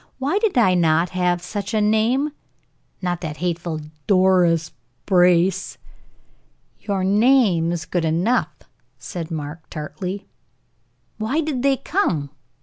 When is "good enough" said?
7.85-8.49